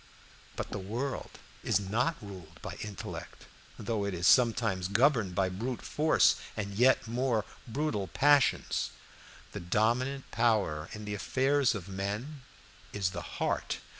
[0.55, 3.45] But the world is not ruled by intellect,
[3.77, 8.89] though it is sometimes governed by brute force and yet more brutal passions.
[9.51, 12.41] The dominant power in the affairs of men
[12.91, 13.77] is the heart.